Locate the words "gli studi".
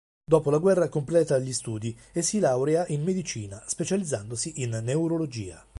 1.37-1.95